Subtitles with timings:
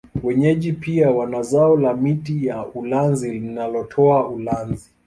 [0.23, 4.89] Wenyeji pia wanazao la miti ya ulanzi linalotoa ulanzi